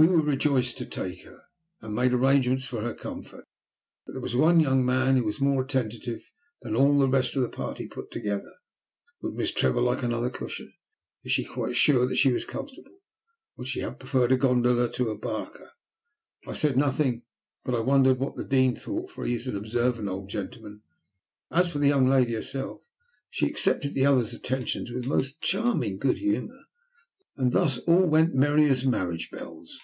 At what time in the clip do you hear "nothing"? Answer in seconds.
16.76-17.22